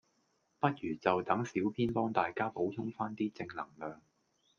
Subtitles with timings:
[0.59, 4.01] 不如就等小編幫大家補充返啲正能量